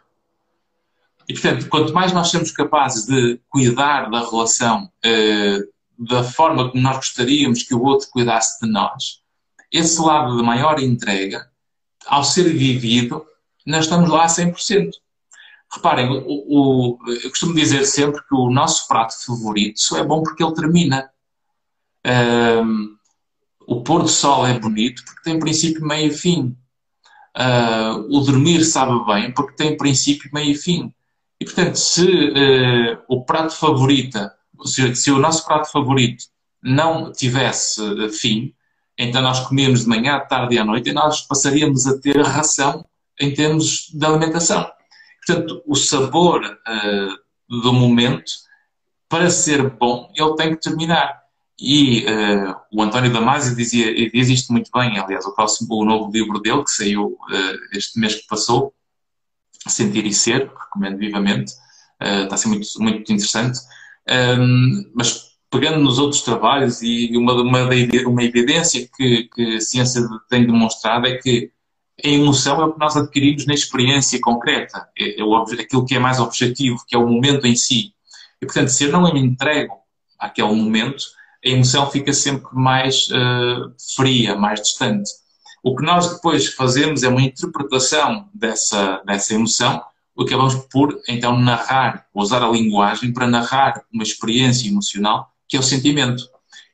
[1.29, 5.59] E, portanto, quanto mais nós somos capazes de cuidar da relação eh,
[5.99, 9.21] da forma como nós gostaríamos que o outro cuidasse de nós,
[9.71, 11.51] esse lado de maior entrega,
[12.07, 13.27] ao ser vivido,
[13.67, 14.91] nós estamos lá a 100%.
[15.71, 20.23] Reparem, o, o, eu costumo dizer sempre que o nosso prato favorito só é bom
[20.23, 21.11] porque ele termina.
[22.07, 22.97] Um,
[23.67, 26.57] o pôr do sol é bonito porque tem princípio, meio e fim.
[27.37, 30.95] Uh, o dormir sabe bem porque tem princípio, meio e fim.
[31.41, 34.19] E portanto, se uh, o prato favorito,
[34.65, 36.25] se, se o nosso prato favorito
[36.63, 38.53] não tivesse fim,
[38.99, 42.21] então nós comíamos de manhã, de tarde e à noite e nós passaríamos a ter
[42.21, 42.85] ração
[43.21, 44.69] em termos de alimentação.
[45.25, 48.33] Portanto, o sabor uh, do momento,
[49.09, 51.19] para ser bom, ele tem que terminar.
[51.61, 56.11] E uh, o António Damasio dizia, diz isto muito bem, aliás, o próximo, o novo
[56.11, 58.73] livro dele, que saiu uh, este mês que passou,
[59.69, 61.53] Sentir e Ser, recomendo vivamente,
[62.01, 63.59] está a ser muito, muito interessante.
[64.09, 67.69] Um, ehm, mas pegando nos outros trabalhos, e uma, uma,
[68.07, 71.51] uma evidência que, que a ciência tem demonstrado é que
[72.05, 75.95] a emoção é o que nós adquirimos na experiência concreta, é, é o, aquilo que
[75.95, 77.93] é mais objetivo, que é o momento em si.
[78.41, 79.75] E, portanto, se eu não me entrego
[80.19, 81.05] àquele momento,
[81.45, 85.11] a emoção fica sempre mais uh, fria, mais distante.
[85.63, 89.83] O que nós depois fazemos é uma interpretação dessa, dessa emoção,
[90.15, 95.57] o que acabamos por, então, narrar, usar a linguagem para narrar uma experiência emocional, que
[95.57, 96.25] é o sentimento.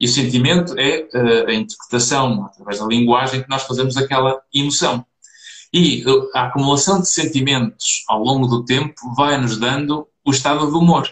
[0.00, 5.04] E o sentimento é uh, a interpretação, através da linguagem, que nós fazemos daquela emoção.
[5.72, 10.66] E uh, a acumulação de sentimentos ao longo do tempo vai nos dando o estado
[10.66, 11.08] de humor.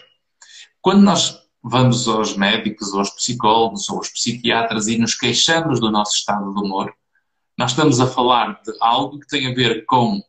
[0.81, 6.17] Quando nós vamos aos médicos, aos psicólogos, ou aos psiquiatras e nos queixamos do nosso
[6.17, 6.93] estado de humor,
[7.57, 10.21] nós estamos a falar de algo que tem a ver com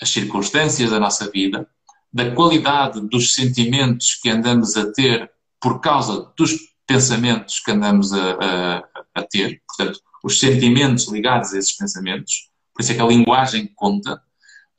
[0.00, 1.68] as circunstâncias da nossa vida,
[2.12, 8.32] da qualidade dos sentimentos que andamos a ter por causa dos pensamentos que andamos a,
[8.32, 13.06] a, a ter, portanto, os sentimentos ligados a esses pensamentos, por isso é que a
[13.06, 14.20] linguagem conta,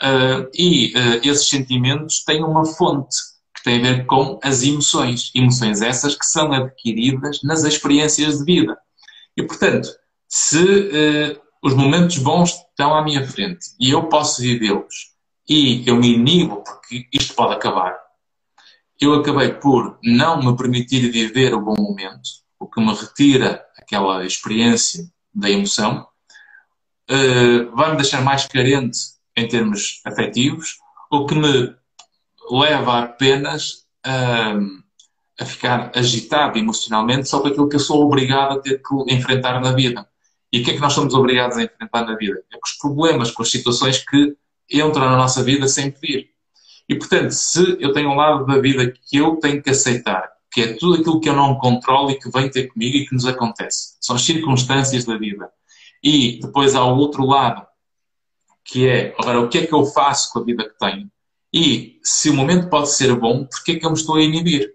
[0.01, 3.15] uh, e uh, esses sentimentos têm uma fonte
[3.55, 8.45] que tem a ver com as emoções, emoções essas que são adquiridas nas experiências de
[8.45, 8.77] vida.
[9.37, 9.87] E, portanto,
[10.27, 15.11] se uh, os momentos bons estão à minha frente e eu posso vivê-los
[15.47, 17.97] e eu me inibo porque isto pode acabar,
[18.99, 24.23] eu acabei por não me permitir viver o bom momento, o que me retira aquela
[24.25, 26.07] experiência da emoção,
[27.09, 28.99] uh, vai me deixar mais carente
[29.35, 30.77] em termos afetivos,
[31.09, 31.75] o que me
[32.49, 34.53] leva apenas a,
[35.39, 39.59] a ficar agitado emocionalmente só por aquilo que eu sou obrigado a ter que enfrentar
[39.59, 40.07] na vida.
[40.51, 42.43] E o que é que nós somos obrigados a enfrentar na vida?
[42.51, 44.35] É com os problemas, com as situações que
[44.69, 46.29] entram na nossa vida sem pedir.
[46.87, 50.61] E, portanto, se eu tenho um lado da vida que eu tenho que aceitar, que
[50.61, 53.25] é tudo aquilo que eu não controlo e que vem ter comigo e que nos
[53.25, 55.49] acontece, são as circunstâncias da vida.
[56.03, 57.65] E depois há o outro lado,
[58.65, 61.09] que é, agora, o que é que eu faço com a vida que tenho?
[61.53, 64.21] E se o momento pode ser bom, por que é que eu me estou a
[64.21, 64.73] inibir?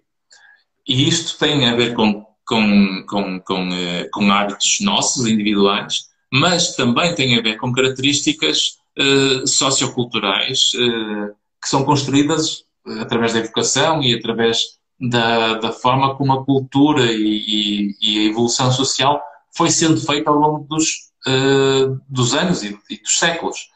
[0.86, 6.76] E isto tem a ver com, com, com, com, eh, com hábitos nossos, individuais, mas
[6.76, 12.64] também tem a ver com características uh, socioculturais, uh, que são construídas
[13.00, 18.30] através da educação e através da, da forma como a cultura e, e, e, a
[18.30, 19.22] evolução social
[19.54, 23.68] foi sendo feita ao longo dos, uh, dos anos e, e, dos séculos.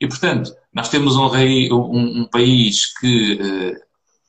[0.00, 3.80] E, portanto, nós temos um, rei, um, um país que, uh,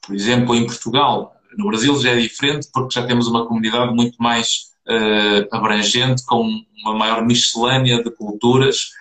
[0.06, 4.22] por exemplo, em Portugal, no Brasil já é diferente porque já temos uma comunidade muito
[4.22, 6.44] mais uh, abrangente, com
[6.84, 8.92] uma maior miscelânea de culturas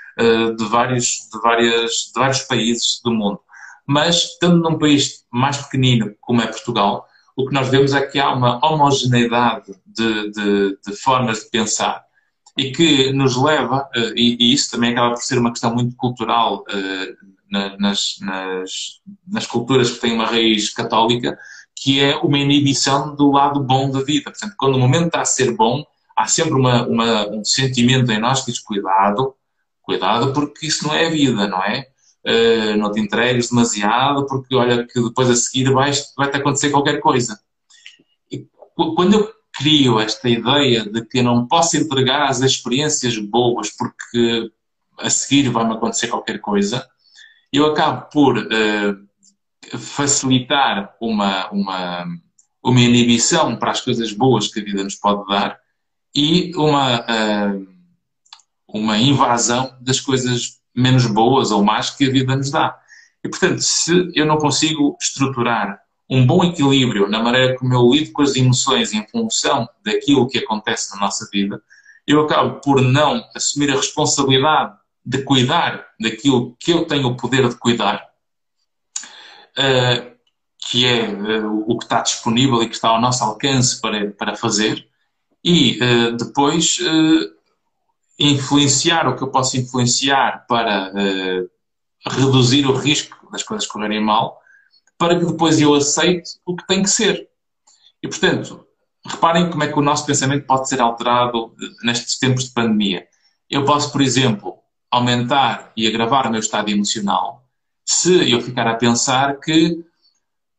[0.58, 3.40] de, vários, de, várias, de vários países do mundo.
[3.86, 8.18] Mas, estando num país mais pequenino como é Portugal, o que nós vemos é que
[8.18, 12.04] há uma homogeneidade de, de, de formas de pensar
[12.56, 15.96] e que nos leva, eh, e, e, isso também acaba por ser uma questão muito
[15.96, 17.30] cultural uh,
[17.78, 18.70] nas, nas,
[19.26, 21.38] nas culturas que têm uma raiz católica,
[21.76, 24.30] que é uma inibição do lado bom da vida.
[24.30, 25.84] Portanto, quando o momento está a ser bom,
[26.16, 29.34] há sempre uma, uma, um sentimento em nós que diz cuidado,
[29.82, 31.86] cuidado, porque isso não é a vida, não é?
[32.26, 37.00] uh, não te entregues demasiado, porque olha que depois a seguir vai-te vai acontecer qualquer
[37.00, 37.38] coisa.
[38.30, 38.46] E
[38.96, 44.50] quando eu crio esta ideia de que eu não posso entregar as experiências boas porque
[44.98, 46.86] a seguir vai-me acontecer qualquer coisa,
[47.52, 49.09] eu acabo por uh,
[49.78, 52.06] facilitar uma, uma,
[52.62, 55.58] uma inibição para as coisas boas que a vida nos pode dar
[56.14, 57.66] e uma, uh,
[58.68, 62.76] uma invasão das coisas menos boas ou más que a vida nos dá.
[63.24, 65.78] E, portanto, se eu não consigo estruturar
[66.08, 70.38] um bom equilíbrio na maneira como eu lido com as emoções em função daquilo que
[70.38, 71.62] acontece na nossa vida,
[72.06, 77.48] eu acabo por não assumir a responsabilidade de cuidar daquilo que eu tenho o poder
[77.48, 78.09] de cuidar,
[79.60, 80.16] uh,
[80.58, 84.36] que é uh, o que está disponível e que está ao nosso alcance para, para
[84.36, 84.88] fazer,
[85.44, 86.78] e uh, depois
[88.18, 90.92] influenciar o que eu posso influenciar para
[92.06, 94.38] reduzir o risco das coisas correrem mal,
[94.98, 97.30] para que depois eu aceite o que tem que ser.
[98.02, 98.66] E, portanto,
[99.06, 103.06] reparem como é que o nosso pensamento pode ser alterado nestes tempos de pandemia.
[103.48, 104.58] Eu posso, por exemplo,
[104.90, 107.40] aumentar e agravar o meu estado emocional
[107.92, 109.84] se eu ficar a pensar que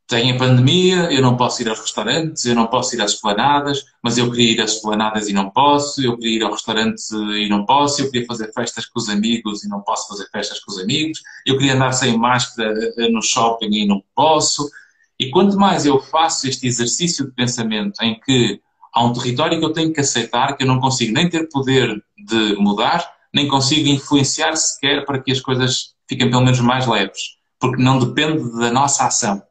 [0.05, 3.85] tem a pandemia, eu não posso ir aos restaurantes, eu não posso ir às esplanadas,
[4.03, 7.47] mas eu queria ir às esplanadas e não posso, eu queria ir ao restaurante e
[7.47, 10.73] não posso, eu queria fazer festas com os amigos e não posso fazer festas com
[10.73, 14.69] os amigos, eu queria andar sem máscara eh, no shopping e não posso.
[15.17, 18.59] E quanto mais eu faço este exercício de pensamento em que
[18.93, 22.03] há um território que eu tenho que aceitar, que eu não consigo nem ter poder
[22.17, 27.37] de mudar, nem consigo influenciar sequer para que as coisas fiquem pelo menos mais leves,
[27.57, 29.41] porque não depende da nossa ação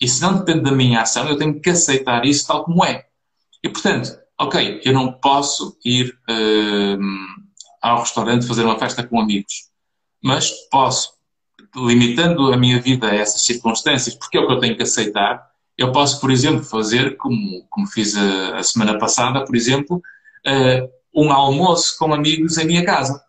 [0.00, 3.06] e se não depende da minha ação, eu tenho que aceitar isso tal como é.
[3.62, 6.98] E portanto, ok, eu não posso ir uh,
[7.80, 9.68] ao restaurante fazer uma festa com amigos,
[10.20, 11.12] mas posso,
[11.76, 15.48] limitando a minha vida a essas circunstâncias, porque é o que eu tenho que aceitar,
[15.78, 20.02] eu posso, por exemplo, fazer, como, como fiz a, a semana passada, por exemplo,
[20.46, 23.22] uh, um almoço com amigos em minha casa.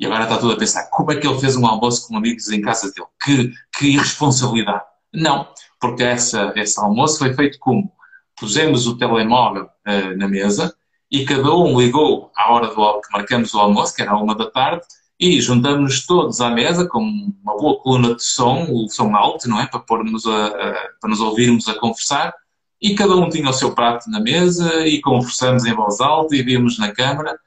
[0.00, 2.48] E agora está tudo a pensar, como é que ele fez um almoço com amigos
[2.48, 3.06] em casa dele?
[3.22, 4.82] Que, que irresponsabilidade.
[5.12, 5.46] Não,
[5.78, 7.92] porque essa, esse almoço foi feito como?
[8.38, 10.74] Pusemos o telemóvel uh, na mesa
[11.10, 14.50] e cada um ligou à hora do que marcamos o almoço, que era uma da
[14.50, 14.82] tarde,
[15.18, 19.60] e juntamos-nos todos à mesa com uma boa coluna de som, o som alto, não
[19.60, 19.66] é?
[19.66, 22.32] Para, pormos a, a, para nos ouvirmos a conversar.
[22.80, 26.42] E cada um tinha o seu prato na mesa e conversamos em voz alta e
[26.42, 27.38] víamos na câmara.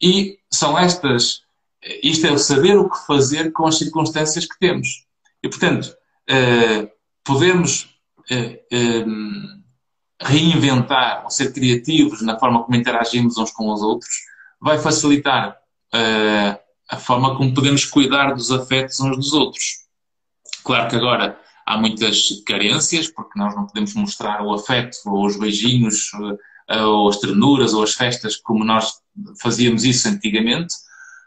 [0.00, 1.40] E são estas,
[2.02, 5.06] isto é o saber o que fazer com as circunstâncias que temos.
[5.42, 5.94] E, portanto,
[6.30, 6.90] uh,
[7.24, 7.96] podemos
[8.30, 9.56] uh,
[10.22, 14.12] reinventar ou ser criativos na forma como interagimos uns com os outros,
[14.60, 15.56] vai facilitar
[16.88, 19.86] a forma como podemos cuidar dos afetos uns dos outros.
[20.64, 25.38] Claro que agora há muitas carências, porque nós não podemos mostrar o afeto, ou os
[25.38, 26.10] beijinhos,
[26.68, 28.94] ou as ternuras, ou as festas como nós
[29.40, 30.74] fazíamos isso antigamente,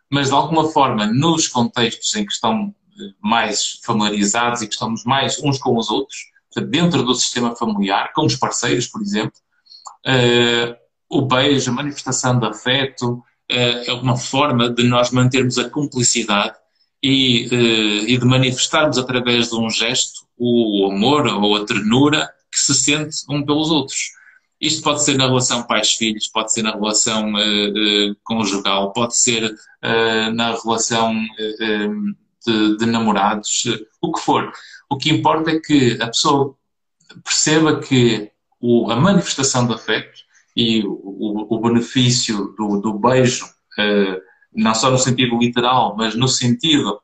[0.10, 2.74] mas de alguma forma, nos contextos em que estão
[3.22, 6.18] mais familiarizados e que estamos mais uns com os outros,
[6.68, 9.34] dentro do sistema familiar, com os parceiros, por exemplo,
[10.08, 10.76] uh,
[11.10, 16.56] o beijo, a manifestação de afeto, uh, é uma forma de nós mantermos a cumplicidade
[17.04, 22.60] e, uh, e de manifestarmos através de um gesto o amor ou a ternura que
[22.60, 24.12] se sente um pelos outros.
[24.60, 29.46] Isto pode ser na relação pais-filhos, pode ser na relação uh, uh, conjugal, pode ser
[29.46, 31.16] uh, na relação
[32.46, 33.64] de, de, namorados,
[34.02, 34.52] o que for.
[34.90, 36.56] O que importa é que a pessoa
[37.24, 40.20] perceba que o, a manifestação de afeto
[40.56, 43.46] e o, o benefício do, do beijo,
[44.54, 47.00] não só no sentido literal, mas no sentido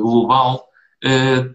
[0.00, 0.66] global,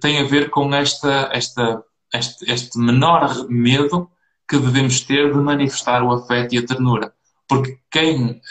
[0.01, 4.09] tem a ver com esta, esta, este, este menor medo
[4.49, 7.13] que devemos ter de manifestar o afeto e a ternura.
[7.47, 8.41] Porque quem,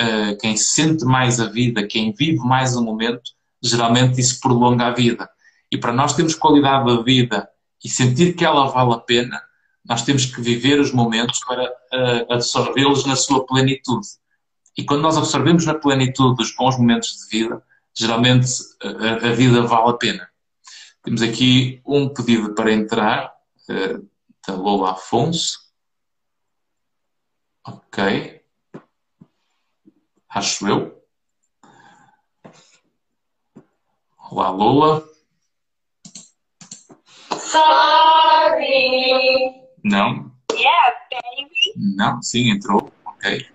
[0.41, 3.33] quem sente mais a vida, quem vive mais o momento,
[3.63, 5.29] geralmente isso prolonga a vida.
[5.71, 7.49] E para nós termos qualidade da vida
[7.85, 9.41] e sentir que ela vale a pena,
[9.85, 14.07] nós temos que viver os momentos para uh, absorvê-los na sua plenitude.
[14.77, 17.63] E quando nós absorvemos na plenitude os bons momentos de vida,
[17.95, 18.49] geralmente
[18.83, 20.29] a, a vida vale a pena.
[21.03, 23.33] Temos aqui um pedido para entrar,
[24.47, 25.68] da Lola Afonso.
[27.69, 28.41] Ok.
[30.31, 31.05] Acho eu.
[34.31, 35.05] Olá, Lola.
[37.39, 38.71] Sorry.
[39.85, 40.33] Não?
[40.51, 41.75] Yeah, baby.
[41.77, 42.91] Não, sim, entrou.
[43.05, 43.47] Ok.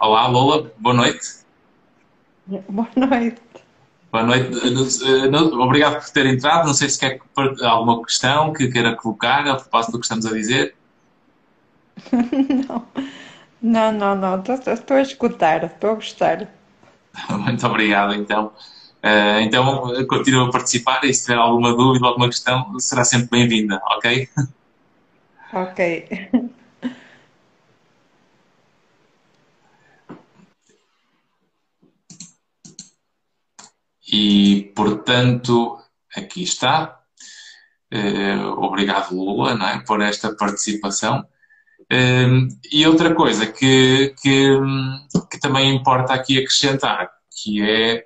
[0.00, 1.44] Olá, Lola, boa noite.
[2.46, 3.40] Boa noite.
[4.10, 4.50] Boa noite.
[5.54, 6.66] Obrigado por ter entrado.
[6.66, 7.20] Não sei se quer
[7.62, 10.79] alguma questão que queira colocar a propósito do que estamos a dizer.
[13.62, 14.40] Não, não, não, não.
[14.40, 16.48] Estou, estou a escutar, estou a gostar.
[17.30, 18.52] Muito obrigado, então.
[19.02, 23.80] Uh, então, continua a participar e se tiver alguma dúvida, alguma questão, será sempre bem-vinda,
[23.86, 24.28] ok?
[25.52, 26.08] Ok.
[34.12, 35.78] E, portanto,
[36.16, 37.00] aqui está.
[37.92, 41.26] Uh, obrigado, Lula, não é, por esta participação.
[41.92, 44.48] Uh, e outra coisa que, que,
[45.30, 47.10] que também importa aqui acrescentar,
[47.42, 48.04] que é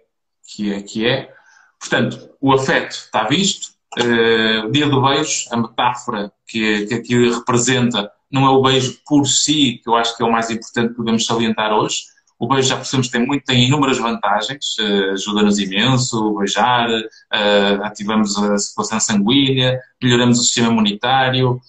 [0.55, 1.31] que é, que é.
[1.79, 3.75] Portanto, o afeto está visto.
[3.97, 9.25] Uh, dia do beijo, a metáfora que, que aqui representa, não é o beijo por
[9.25, 12.03] si, que eu acho que é o mais importante que podemos salientar hoje.
[12.37, 18.37] O beijo já percebemos tem, muito, tem inúmeras vantagens, uh, ajuda-nos imenso, beijar, uh, ativamos
[18.37, 21.61] a circulação sanguínea, melhoramos o sistema imunitário,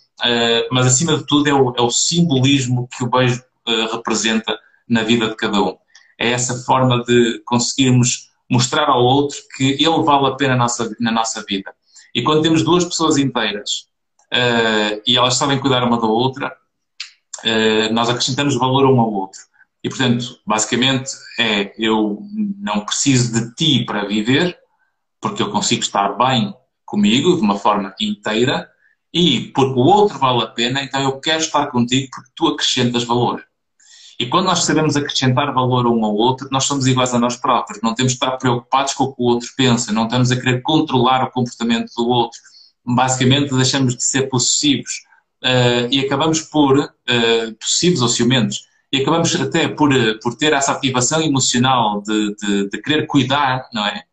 [0.72, 3.43] mas acima de tudo é o, é o simbolismo que o beijo
[3.91, 4.57] representa
[4.88, 5.78] na vida de cada um.
[6.18, 10.95] É essa forma de conseguirmos mostrar ao outro que ele vale a pena na nossa,
[10.99, 11.74] na nossa vida.
[12.13, 13.88] E quando temos duas pessoas inteiras
[14.32, 16.55] uh, e elas sabem cuidar uma da outra,
[17.43, 19.41] uh, nós acrescentamos valor um ao outro.
[19.84, 22.20] E, portanto, basicamente é eu
[22.57, 24.57] não preciso de ti para viver,
[25.20, 26.55] porque eu consigo estar bem
[26.86, 28.70] comigo de uma forma inteira,
[29.16, 33.05] e porque o outro vale a pena, então eu quero estar contigo porque tu acrescentas
[33.05, 33.41] valor.
[34.20, 37.82] E quando nós sabemos acrescentar valor um ao outro, nós somos iguais a nós próprios.
[37.82, 40.61] Não temos de estar preocupados com o que o outro pensa, não estamos a querer
[40.61, 42.38] controlar o comportamento do outro.
[42.86, 44.91] Basicamente, deixamos de ser possessivos
[45.41, 50.51] uh, e acabamos por, uh, possessivos ou ciumentos, e acabamos até por, uh, por ter
[50.51, 54.03] essa ativação emocional de, de, de querer cuidar, não é?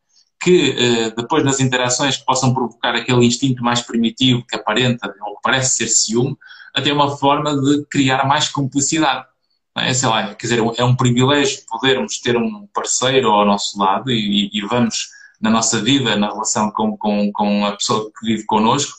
[0.42, 5.76] Que depois nas interações que possam provocar aquele instinto mais primitivo que aparenta ou parece
[5.76, 6.36] ser ciúme,
[6.74, 9.24] até uma forma de criar mais cumplicidade
[9.76, 14.10] é, sei lá, quer dizer, é um privilégio podermos ter um parceiro ao nosso lado
[14.10, 15.08] e, e vamos
[15.40, 18.92] na nossa vida, na relação com, com, com a pessoa que vive connosco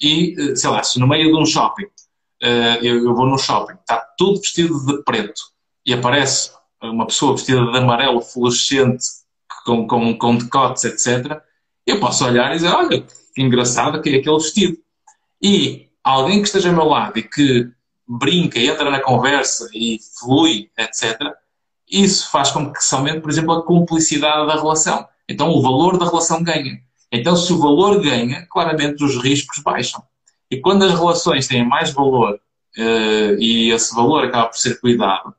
[0.00, 3.38] e, eh, sei lá, se no meio de um shopping, uh, eu, eu, vou no
[3.38, 5.42] shopping, está tudo vestido de preto
[5.84, 9.04] e aparece uma pessoa vestida de amarelo fluorescente
[9.64, 11.40] com, com, com decotes, etc.,
[11.86, 14.78] eu posso olhar e dizer, olha, que engraçado que é aquele vestido.
[15.42, 17.68] E alguém que esteja ao meu lado e que
[18.06, 21.18] brinca, entra na conversa e flui, etc.,
[21.90, 25.08] isso faz com que se aumente, por exemplo, a cumplicidade da relação.
[25.28, 26.80] Então o valor da relação ganha.
[27.10, 30.02] Então, se o valor ganha, claramente os riscos baixam.
[30.50, 35.34] E quando as relações têm mais valor uh, e esse valor acaba por ser cuidado,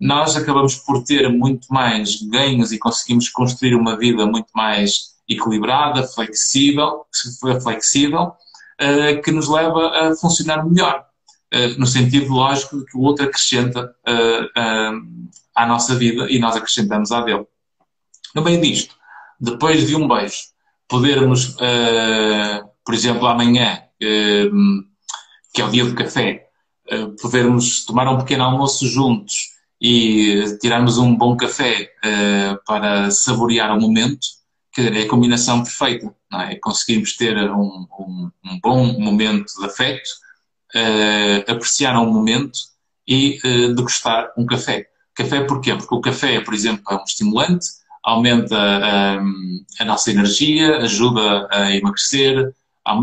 [0.00, 6.02] nós acabamos por ter muito mais ganhos e conseguimos construir uma vida muito mais equilibrada,
[6.04, 7.04] flexível,
[7.62, 8.32] flexível
[8.80, 11.04] uh, que nos leva a funcionar melhor,
[11.54, 13.94] uh, no sentido lógico de que o outro acrescenta
[15.54, 17.46] à nossa vida e nós acrescentamos à dele.
[18.34, 18.94] No meio disto,
[19.38, 20.36] depois de um beijo,
[20.88, 21.56] podermos,
[22.84, 26.46] por exemplo, amanhã, que é o dia do café,
[27.20, 33.80] podermos tomar um pequeno almoço juntos e tirarmos um bom café uh, para saborear o
[33.80, 34.26] momento,
[34.72, 36.14] que é a combinação perfeita.
[36.30, 36.56] Não é?
[36.56, 40.08] Conseguimos ter um, um, um bom momento de afeto,
[40.74, 42.58] uh, apreciar um momento
[43.08, 44.86] e uh, degustar um café.
[45.14, 45.74] Café porquê?
[45.74, 47.66] Porque o café, por exemplo, é um estimulante,
[48.02, 48.56] aumenta
[49.78, 52.54] a nossa energia, ajuda a emagrecer,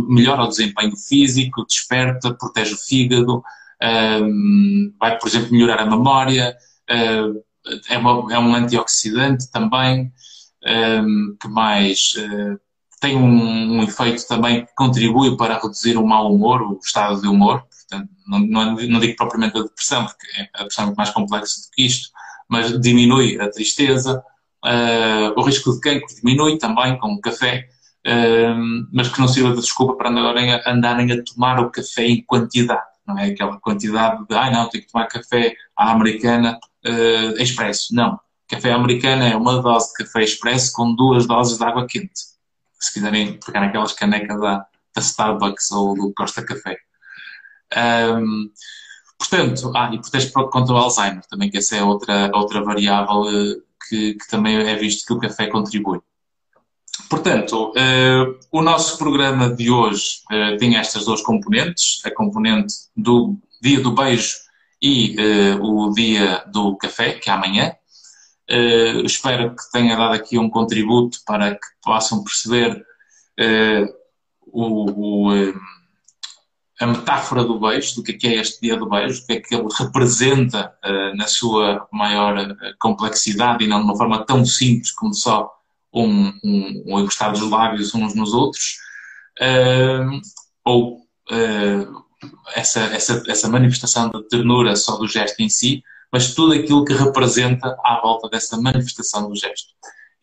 [0.07, 3.43] melhora o desempenho físico, desperta, protege o fígado,
[3.81, 6.55] um, vai, por exemplo, melhorar a memória,
[6.87, 10.11] é, uma, é, um antioxidante também,
[10.65, 12.59] um, que mais uh,
[12.99, 17.27] tem um, um, efeito também que contribui para reduzir o mau humor, o estado de
[17.27, 17.63] humor.
[17.89, 21.71] Portanto, não, não, não digo propriamente a depressão, porque a depressão é mais complexa do
[21.73, 22.09] que isto,
[22.49, 24.23] mas diminui a tristeza,
[24.65, 27.69] uh, o risco de cancro diminui também com o café.
[28.05, 32.05] Uh, mas que não sirva de desculpa para andarem a, andarem a tomar o café
[32.05, 36.59] em quantidade não é aquela quantidade de, ah, não, tenho que tomar café à americana
[36.87, 37.93] uh, expresso.
[37.93, 38.19] Não.
[38.47, 42.19] Café americano é uma dose de café expresso com duas doses de água quente.
[42.79, 44.65] Se quiserem pegar aquelas canecas da,
[44.95, 46.77] da Starbucks ou do Costa Café.
[47.75, 48.49] Um,
[49.17, 53.61] portanto, ah, e protege contra o Alzheimer também, que essa é outra, outra variável uh,
[53.87, 55.99] que, que também é visto que o café contribui.
[57.09, 63.37] Portanto, uh, o nosso programa de hoje uh, tem estas duas componentes, a componente do
[63.61, 64.46] dia do beijo
[64.81, 67.73] e uh, o dia do café, que é amanhã.
[69.05, 72.81] espero que tenha dado aqui um contributo para que possam perceber
[74.45, 75.53] o, o,
[76.79, 79.39] a metáfora do beijo, do que é, é este dia do beijo, o que é
[79.41, 80.73] que ele representa
[81.15, 85.57] na sua maior complexidade e não de uma forma tão simples como só
[85.93, 88.77] um, um, um encostar dos lábios uns nos outros,
[89.41, 90.21] uh,
[90.63, 90.97] ou
[91.31, 92.05] uh,
[92.55, 96.93] essa, essa, essa manifestação de ternura só do gesto em si, mas tudo aquilo que
[96.93, 99.67] representa à volta dessa manifestação do gesto.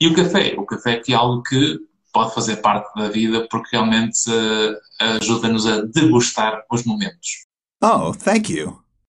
[0.00, 0.54] E o café?
[0.58, 1.78] O café é algo que
[2.12, 7.46] pode fazer parte da vida porque realmente uh, ajuda-nos a degustar os momentos.
[7.82, 8.83] Oh, thank you.